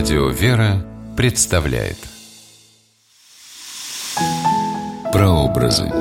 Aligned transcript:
Радио 0.00 0.30
«Вера» 0.30 0.82
представляет 1.14 1.98
Прообразы. 5.12 5.92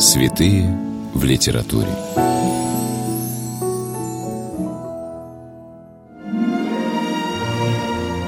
Святые 0.00 0.74
в 1.12 1.22
литературе. 1.22 1.90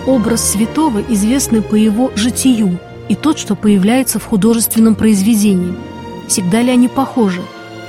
Образ 0.07 0.51
святого 0.51 1.01
известный 1.09 1.63
по 1.63 1.75
его 1.75 2.13
житию 2.15 2.79
и 3.09 3.15
тот, 3.15 3.39
что 3.39 3.55
появляется 3.55 4.19
в 4.19 4.27
художественном 4.27 4.95
произведении. 4.95 5.75
Всегда 6.29 6.61
ли 6.61 6.71
они 6.71 6.89
похожи? 6.89 7.41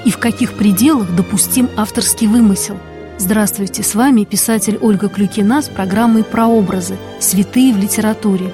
И 0.06 0.10
в 0.10 0.20
каких 0.20 0.54
пределах 0.54 1.14
допустим 1.14 1.70
авторский 1.76 2.28
вымысел? 2.28 2.78
Здравствуйте, 3.20 3.84
с 3.84 3.94
вами 3.94 4.24
писатель 4.24 4.78
Ольга 4.82 5.08
Клюкина 5.08 5.62
с 5.62 5.70
программой 5.70 6.24
«Прообразы. 6.24 6.98
Святые 7.20 7.72
в 7.74 7.78
литературе». 7.78 8.52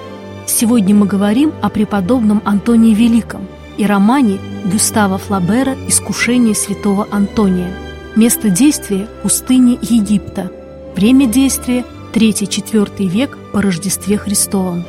Сегодня 0.48 0.94
мы 0.94 1.06
говорим 1.06 1.54
о 1.62 1.70
преподобном 1.70 2.42
Антонии 2.44 2.94
Великом 2.94 3.48
и 3.78 3.86
романе 3.86 4.38
Гюстава 4.66 5.18
Флабера 5.18 5.76
«Искушение 5.88 6.56
святого 6.56 7.08
Антония». 7.10 7.74
Место 8.18 8.50
действия– 8.50 9.08
пустыни 9.24 9.80
Египта. 9.82 10.52
Время 10.96 11.26
действия– 11.26 11.86
3-4 12.14 13.08
век 13.08 13.38
по 13.54 13.62
Рождестве 13.62 14.18
Христовом. 14.18 14.84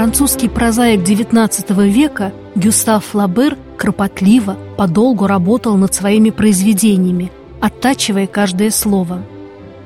Французский 0.00 0.48
прозаик 0.48 1.02
XIX 1.02 1.86
века 1.86 2.32
Гюстав 2.54 3.04
Флабер 3.04 3.58
кропотливо, 3.76 4.56
подолгу 4.78 5.26
работал 5.26 5.76
над 5.76 5.92
своими 5.92 6.30
произведениями, 6.30 7.30
оттачивая 7.60 8.26
каждое 8.26 8.70
слово. 8.70 9.22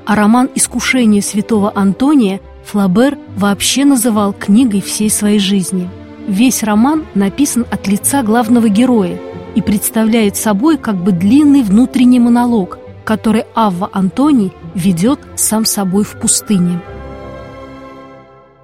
А 0.05 0.15
роман 0.15 0.49
«Искушение 0.55 1.21
святого 1.21 1.69
Антония» 1.75 2.39
Флабер 2.63 3.17
вообще 3.35 3.83
называл 3.83 4.31
книгой 4.31 4.79
всей 4.79 5.09
своей 5.09 5.39
жизни. 5.39 5.89
Весь 6.29 6.63
роман 6.63 7.03
написан 7.13 7.65
от 7.69 7.85
лица 7.89 8.23
главного 8.23 8.69
героя– 8.69 9.19
и 9.55 9.61
представляет 9.61 10.37
собой 10.37 10.77
как 10.77 10.95
бы 10.95 11.11
длинный 11.11 11.61
внутренний 11.61 12.21
монолог, 12.21 12.79
который 13.03 13.43
Авва 13.53 13.89
Антоний 13.91 14.53
ведет 14.75 15.19
сам 15.35 15.65
собой 15.65 16.05
в 16.05 16.17
пустыне. 16.17 16.79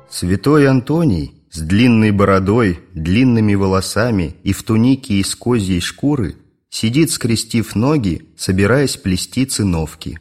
Святой 0.09 0.69
Антоний 0.69 1.40
с 1.51 1.59
длинной 1.59 2.11
бородой, 2.11 2.79
длинными 2.93 3.55
волосами 3.55 4.35
и 4.43 4.53
в 4.53 4.63
тунике 4.63 5.15
из 5.15 5.35
козьей 5.35 5.81
шкуры 5.81 6.37
сидит, 6.69 7.11
скрестив 7.11 7.75
ноги, 7.75 8.29
собираясь 8.37 8.95
плести 8.95 9.45
циновки. 9.45 10.19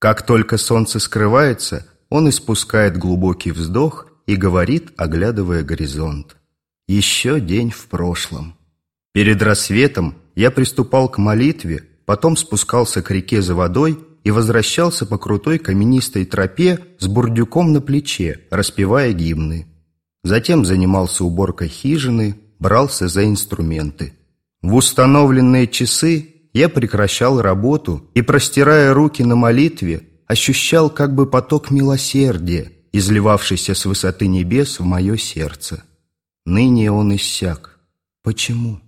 Как 0.00 0.26
только 0.26 0.58
солнце 0.58 0.98
скрывается, 0.98 1.86
он 2.08 2.28
испускает 2.28 2.98
глубокий 2.98 3.52
вздох 3.52 4.08
и 4.26 4.34
говорит, 4.34 4.92
оглядывая 4.96 5.62
горизонт. 5.62 6.36
«Еще 6.88 7.40
день 7.40 7.70
в 7.70 7.86
прошлом». 7.86 8.56
Перед 9.12 9.40
рассветом 9.40 10.16
я 10.34 10.50
приступал 10.50 11.08
к 11.08 11.18
молитве, 11.18 11.84
потом 12.06 12.36
спускался 12.36 13.02
к 13.02 13.10
реке 13.12 13.40
за 13.40 13.54
водой 13.54 14.00
и 14.24 14.32
возвращался 14.32 15.06
по 15.06 15.16
крутой 15.16 15.58
каменистой 15.58 16.24
тропе 16.24 16.80
с 16.98 17.06
бурдюком 17.06 17.72
на 17.72 17.80
плече, 17.80 18.40
распевая 18.50 19.12
гимны. 19.12 19.71
Затем 20.24 20.64
занимался 20.64 21.24
уборкой 21.24 21.68
хижины, 21.68 22.36
брался 22.58 23.08
за 23.08 23.24
инструменты. 23.24 24.14
В 24.62 24.74
установленные 24.74 25.66
часы 25.66 26.28
я 26.52 26.68
прекращал 26.68 27.40
работу 27.40 28.08
и, 28.14 28.22
простирая 28.22 28.94
руки 28.94 29.22
на 29.24 29.34
молитве, 29.34 30.08
ощущал 30.26 30.90
как 30.90 31.14
бы 31.14 31.26
поток 31.26 31.70
милосердия, 31.70 32.70
изливавшийся 32.92 33.74
с 33.74 33.84
высоты 33.84 34.28
небес 34.28 34.78
в 34.78 34.84
мое 34.84 35.16
сердце. 35.16 35.82
Ныне 36.44 36.92
он 36.92 37.16
иссяк. 37.16 37.78
Почему? 38.22 38.80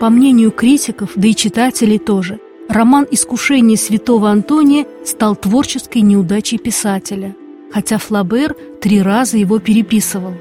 По 0.00 0.10
мнению 0.10 0.50
критиков, 0.50 1.12
да 1.16 1.28
и 1.28 1.34
читателей 1.34 1.98
тоже, 1.98 2.38
роман 2.68 3.06
«Искушение 3.10 3.78
святого 3.78 4.30
Антония» 4.30 4.86
стал 5.06 5.36
творческой 5.36 6.02
неудачей 6.02 6.58
писателя, 6.58 7.34
хотя 7.76 7.98
Флабер 7.98 8.56
три 8.80 9.02
раза 9.02 9.36
его 9.36 9.58
переписывал. 9.58 10.32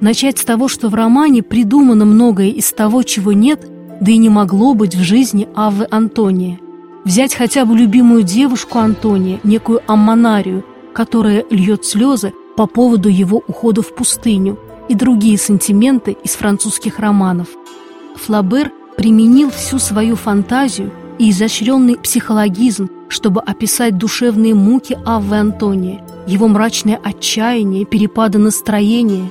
Начать 0.00 0.38
с 0.38 0.44
того, 0.44 0.68
что 0.68 0.88
в 0.88 0.94
романе 0.94 1.42
придумано 1.42 2.04
многое 2.04 2.50
из 2.50 2.70
того, 2.70 3.02
чего 3.02 3.32
нет, 3.32 3.68
да 4.00 4.12
и 4.12 4.16
не 4.16 4.28
могло 4.28 4.74
быть 4.74 4.94
в 4.94 5.02
жизни 5.02 5.48
Аввы 5.56 5.88
Антония. 5.90 6.60
Взять 7.04 7.34
хотя 7.34 7.64
бы 7.64 7.76
любимую 7.76 8.22
девушку 8.22 8.78
Антония, 8.78 9.40
некую 9.42 9.80
Аммонарию, 9.88 10.64
которая 10.94 11.44
льет 11.50 11.84
слезы 11.84 12.32
по 12.56 12.68
поводу 12.68 13.08
его 13.08 13.42
ухода 13.48 13.82
в 13.82 13.92
пустыню, 13.92 14.56
и 14.88 14.94
другие 14.94 15.36
сантименты 15.36 16.16
из 16.22 16.34
французских 16.34 17.00
романов. 17.00 17.48
Флабер 18.14 18.70
применил 18.96 19.50
всю 19.50 19.80
свою 19.80 20.14
фантазию 20.14 20.92
и 21.18 21.30
изощренный 21.30 21.96
психологизм, 21.96 22.88
чтобы 23.08 23.40
описать 23.40 23.98
душевные 23.98 24.54
муки 24.54 24.98
Аввы 25.04 25.38
Антония, 25.38 26.04
его 26.26 26.48
мрачное 26.48 27.00
отчаяние, 27.02 27.84
перепады 27.84 28.38
настроения. 28.38 29.30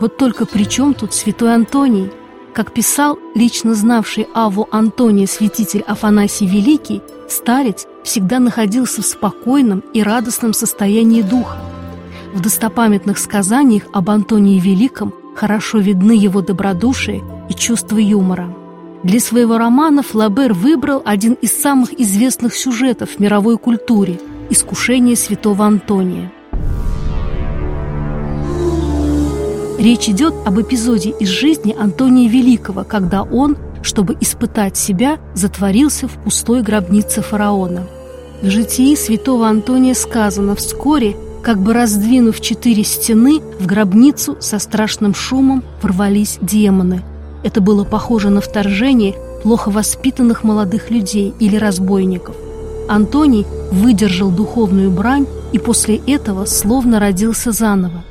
Вот 0.00 0.16
только 0.16 0.46
при 0.46 0.64
чем 0.64 0.94
тут 0.94 1.12
святой 1.12 1.54
Антоний? 1.54 2.10
Как 2.54 2.72
писал 2.72 3.18
лично 3.34 3.74
знавший 3.74 4.26
Аву 4.34 4.66
Антония 4.72 5.26
святитель 5.26 5.84
Афанасий 5.86 6.46
Великий, 6.46 7.02
старец 7.28 7.86
всегда 8.02 8.40
находился 8.40 9.02
в 9.02 9.06
спокойном 9.06 9.80
и 9.92 10.02
радостном 10.02 10.52
состоянии 10.52 11.22
духа. 11.22 11.58
В 12.34 12.40
достопамятных 12.40 13.18
сказаниях 13.18 13.84
об 13.92 14.10
Антонии 14.10 14.58
Великом 14.58 15.14
хорошо 15.36 15.78
видны 15.78 16.12
его 16.12 16.40
добродушие 16.40 17.22
и 17.48 17.54
чувство 17.54 17.98
юмора. 17.98 18.57
Для 19.04 19.20
своего 19.20 19.58
романа 19.58 20.02
Флабер 20.02 20.54
выбрал 20.54 21.02
один 21.04 21.34
из 21.34 21.52
самых 21.52 21.98
известных 22.00 22.54
сюжетов 22.54 23.10
в 23.10 23.20
мировой 23.20 23.56
культуре– 23.56 24.18
«Искушение 24.50 25.14
святого 25.14 25.66
Антония». 25.66 26.32
Речь 29.78 30.08
идет 30.08 30.34
об 30.44 30.60
эпизоде 30.60 31.10
из 31.10 31.28
жизни 31.28 31.76
Антония 31.78 32.28
Великого, 32.28 32.82
когда 32.82 33.22
он, 33.22 33.56
чтобы 33.82 34.16
испытать 34.20 34.76
себя, 34.76 35.18
затворился 35.32 36.08
в 36.08 36.14
пустой 36.24 36.62
гробнице 36.62 37.22
фараона. 37.22 37.86
В 38.42 38.50
житии 38.50 38.96
святого 38.96 39.46
Антония 39.46 39.94
сказано 39.94 40.56
вскоре, 40.56 41.16
как 41.44 41.60
бы 41.60 41.72
раздвинув 41.72 42.40
четыре 42.40 42.82
стены, 42.82 43.40
в 43.60 43.66
гробницу 43.66 44.36
со 44.40 44.58
страшным 44.58 45.14
шумом 45.14 45.62
ворвались 45.82 46.38
демоны– 46.42 47.04
это 47.42 47.60
было 47.60 47.84
похоже 47.84 48.30
на 48.30 48.40
вторжение 48.40 49.14
плохо 49.42 49.70
воспитанных 49.70 50.44
молодых 50.44 50.90
людей 50.90 51.32
или 51.38 51.56
разбойников. 51.56 52.36
Антоний 52.88 53.46
выдержал 53.70 54.30
духовную 54.30 54.90
брань 54.90 55.26
и 55.52 55.58
после 55.58 55.96
этого 56.06 56.44
словно 56.46 56.98
родился 56.98 57.52
заново. 57.52 58.02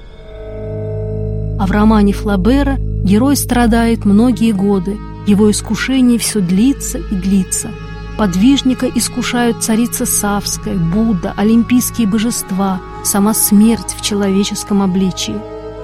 А 1.60 1.66
в 1.66 1.72
романе 1.72 2.14
Флабера 2.14 2.78
герой 2.78 3.36
страдает 3.36 4.06
многие 4.06 4.52
годы, 4.52 4.98
его 5.26 5.50
искушение 5.52 6.20
все 6.20 6.40
длится 6.40 7.00
и 7.00 7.16
длится. 7.16 7.70
Подвижника 8.18 8.88
искушают 8.88 9.64
царица 9.64 10.06
Савская, 10.06 10.76
Будда, 10.76 11.34
олимпийские 11.36 12.08
божества, 12.08 12.80
сама 13.04 13.34
смерть 13.34 13.96
в 13.96 14.02
человеческом 14.02 14.82
обличии. 14.82 15.36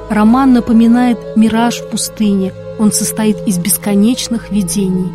Роман 0.10 0.54
напоминает 0.54 1.18
мираж 1.36 1.80
в 1.80 1.90
пустыне– 1.90 2.54
он 2.83 2.91
состоит 2.91 3.38
из 3.47 3.57
бесконечных 3.59 4.51
видений. 4.51 5.09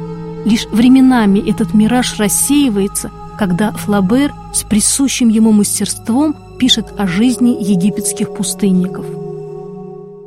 Лишь 0.48 0.64
временами 0.66 1.38
этот 1.38 1.74
мираж 1.74 2.18
рассеивается, 2.18 3.10
когда 3.38 3.72
Флабер 3.72 4.32
с 4.54 4.62
присущим 4.62 5.28
ему 5.28 5.52
мастерством 5.52 6.34
пишет 6.58 6.86
о 6.96 7.06
жизни 7.06 7.62
египетских 7.62 8.34
пустынников. 8.34 9.04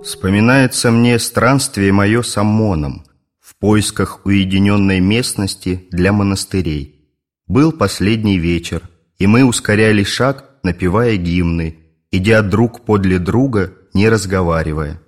Вспоминается 0.04 0.92
мне 0.92 1.18
странствие 1.18 1.92
мое 1.92 2.22
с 2.22 2.38
Аммоном 2.38 3.06
в 3.40 3.56
поисках 3.56 4.22
уединенной 4.24 5.00
местности 5.00 5.88
для 5.90 6.14
монастырей. 6.14 7.08
Был 7.48 7.72
последний 7.72 8.38
вечер, 8.38 8.84
и 9.18 9.26
мы 9.26 9.44
ускоряли 9.44 10.04
шаг, 10.04 10.46
напевая 10.62 11.18
гимны, 11.18 11.78
идя 12.12 12.44
друг 12.44 12.86
подле 12.86 13.18
друга, 13.18 13.74
не 13.96 14.10
разговаривая. 14.10 15.02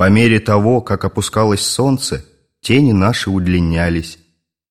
По 0.00 0.08
мере 0.08 0.40
того, 0.40 0.80
как 0.80 1.04
опускалось 1.04 1.60
солнце, 1.60 2.24
тени 2.62 2.92
наши 2.92 3.28
удлинялись, 3.28 4.18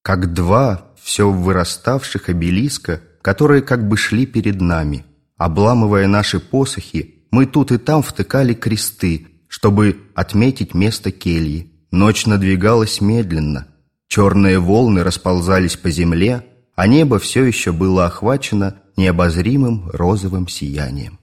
как 0.01 0.33
два 0.33 0.87
все 0.99 1.29
выраставших 1.29 2.29
обелиска, 2.29 3.03
которые 3.21 3.61
как 3.61 3.87
бы 3.87 3.95
шли 3.95 4.25
перед 4.25 4.59
нами. 4.59 5.05
Обламывая 5.37 6.07
наши 6.07 6.39
посохи, 6.39 7.27
мы 7.29 7.45
тут 7.45 7.71
и 7.71 7.77
там 7.77 8.01
втыкали 8.01 8.55
кресты, 8.55 9.27
чтобы 9.47 9.99
отметить 10.15 10.73
место 10.73 11.11
кельи. 11.11 11.73
Ночь 11.91 12.25
надвигалась 12.25 12.99
медленно. 12.99 13.67
Черные 14.07 14.57
волны 14.57 15.03
расползались 15.03 15.77
по 15.77 15.91
земле, 15.91 16.43
а 16.75 16.87
небо 16.87 17.19
все 17.19 17.43
еще 17.43 17.71
было 17.71 18.07
охвачено 18.07 18.77
необозримым 18.97 19.91
розовым 19.93 20.47
сиянием. 20.47 21.19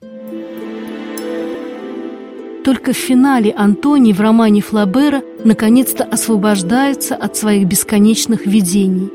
Только 2.66 2.92
в 2.92 2.96
финале 2.96 3.52
Антоний 3.52 4.12
в 4.12 4.20
романе 4.20 4.60
Флабера 4.60 5.22
наконец-то 5.44 6.02
освобождается 6.02 7.14
от 7.14 7.36
своих 7.36 7.68
бесконечных 7.68 8.44
видений. 8.44 9.08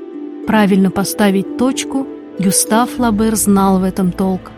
Правильно 0.48 0.90
поставить 0.90 1.58
точку 1.58 2.08
Гюстав 2.40 2.92
Флабер 2.92 3.36
знал 3.36 3.82
в 3.82 3.84
этом 3.84 4.14
толк. 4.14 4.54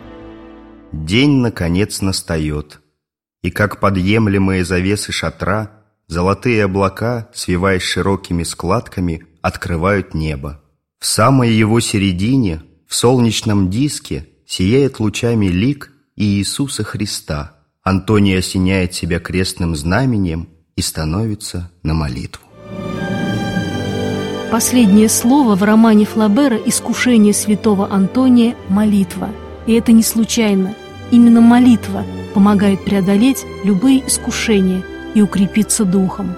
День, 0.92 1.40
наконец, 1.40 2.02
настает, 2.02 2.82
и 3.42 3.50
как 3.50 3.80
подъемлемые 3.80 4.64
завесы 4.64 5.10
шатра 5.10 5.72
Золотые 6.06 6.62
облака, 6.62 7.30
свиваясь 7.34 7.82
широкими 7.82 8.44
складками, 8.44 9.26
открывают 9.42 10.14
небо. 10.14 10.62
В 11.00 11.06
самой 11.06 11.52
его 11.52 11.80
середине, 11.80 12.62
в 12.86 12.94
солнечном 12.94 13.70
диске, 13.70 14.28
сияет 14.46 15.00
лучами 15.00 15.46
лик 15.46 15.90
Иисуса 16.14 16.84
Христа. 16.84 17.63
Антоний 17.84 18.38
осеняет 18.38 18.94
себя 18.94 19.20
крестным 19.20 19.76
знаменем 19.76 20.48
и 20.74 20.82
становится 20.82 21.70
на 21.82 21.94
молитву. 21.94 22.42
Последнее 24.50 25.08
слово 25.08 25.54
в 25.54 25.62
романе 25.62 26.04
Флабера 26.04 26.56
«Искушение 26.56 27.32
святого 27.32 27.92
Антония»– 27.92 28.56
молитва. 28.68 29.28
И 29.66 29.74
это 29.74 29.92
не 29.92 30.02
случайно. 30.02 30.74
Именно 31.10 31.40
молитва 31.40 32.04
помогает 32.34 32.84
преодолеть 32.84 33.44
любые 33.64 34.06
искушения– 34.06 34.82
и 35.14 35.22
укрепиться 35.22 35.84
духом. 35.84 36.34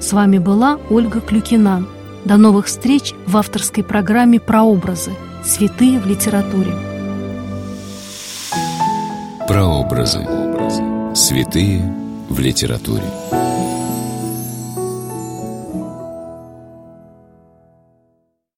С 0.00 0.12
вами 0.12 0.38
была 0.38 0.78
Ольга 0.90 1.20
Клюкина. 1.20 1.86
До 2.24 2.36
новых 2.36 2.66
встреч 2.66 3.14
в 3.26 3.36
авторской 3.36 3.84
программе 3.84 4.40
«Прообразы. 4.40 5.12
Святые 5.44 6.00
в 6.00 6.06
литературе». 6.06 6.95
Прообразы. 9.46 10.26
Святые 11.14 11.80
в 12.28 12.40
литературе. 12.40 13.04